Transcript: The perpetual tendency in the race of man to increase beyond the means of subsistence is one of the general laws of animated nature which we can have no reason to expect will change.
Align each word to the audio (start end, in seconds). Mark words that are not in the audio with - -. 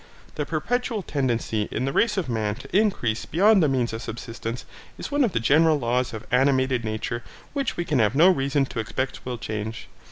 The 0.33 0.47
perpetual 0.47 1.03
tendency 1.03 1.69
in 1.71 1.85
the 1.85 1.93
race 1.93 2.17
of 2.17 2.27
man 2.27 2.55
to 2.55 2.75
increase 2.75 3.27
beyond 3.27 3.61
the 3.61 3.67
means 3.69 3.93
of 3.93 4.01
subsistence 4.01 4.65
is 4.97 5.11
one 5.11 5.23
of 5.23 5.33
the 5.33 5.39
general 5.39 5.77
laws 5.77 6.11
of 6.11 6.25
animated 6.31 6.83
nature 6.83 7.21
which 7.53 7.77
we 7.77 7.85
can 7.85 7.99
have 7.99 8.15
no 8.15 8.27
reason 8.27 8.65
to 8.65 8.79
expect 8.79 9.23
will 9.27 9.37
change. 9.37 9.89